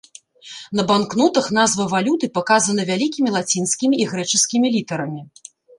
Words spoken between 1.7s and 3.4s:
валюты паказана вялікімі